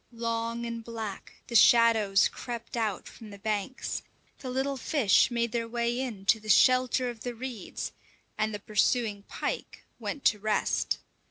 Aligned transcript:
Long 0.13 0.65
and 0.65 0.83
black, 0.83 1.43
the 1.45 1.55
shadows 1.55 2.27
crept 2.27 2.75
out 2.75 3.07
from 3.07 3.29
the 3.29 3.37
banks; 3.37 4.01
the 4.39 4.49
little 4.49 4.75
fish 4.75 5.29
made 5.29 5.51
their 5.51 5.67
way 5.67 5.99
in 6.01 6.25
to 6.25 6.39
the 6.39 6.49
shelter 6.49 7.07
of 7.11 7.21
the 7.21 7.35
reeds, 7.35 7.91
and 8.35 8.51
the 8.51 8.57
pursuing 8.59 9.21
pike 9.29 9.83
went 9.99 10.25
to 10.25 10.39
rest. 10.39 10.97